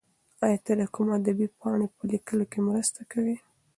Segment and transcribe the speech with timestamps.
[0.45, 3.35] ایا ته د کوم ادبي پاڼې په لیکلو کې مرسته کوې؟